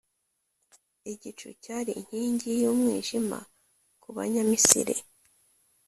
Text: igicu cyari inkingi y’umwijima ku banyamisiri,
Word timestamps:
igicu 1.11 1.47
cyari 1.63 1.91
inkingi 2.01 2.49
y’umwijima 2.61 3.39
ku 4.01 4.09
banyamisiri, 4.15 4.95